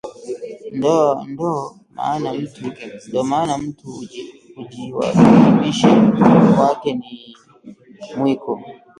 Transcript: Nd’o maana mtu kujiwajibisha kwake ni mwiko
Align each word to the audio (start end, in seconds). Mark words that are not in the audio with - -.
Nd’o 0.77 1.53
maana 3.29 3.53
mtu 3.63 3.89
kujiwajibisha 4.55 5.89
kwake 6.55 6.91
ni 6.99 7.13
mwiko 8.17 8.53